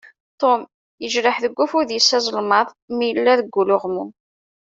Tom 0.41 0.59
yejreḥ 1.01 1.37
deg 1.43 1.55
ufud-is 1.63 2.09
azelmaḍ 2.17 2.67
mi 2.97 3.05
yella 3.07 3.33
deg 3.39 3.55
uluɣmu. 3.61 4.05